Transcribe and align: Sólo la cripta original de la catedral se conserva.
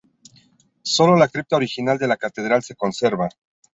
Sólo 0.93 1.15
la 1.15 1.27
cripta 1.27 1.57
original 1.57 1.99
de 1.99 2.07
la 2.07 2.17
catedral 2.17 2.63
se 2.63 2.73
conserva. 2.73 3.29